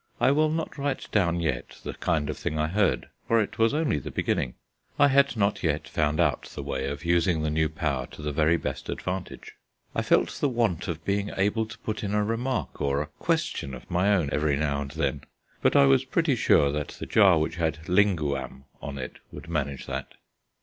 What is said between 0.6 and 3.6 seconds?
write down yet the kind of thing I heard, for it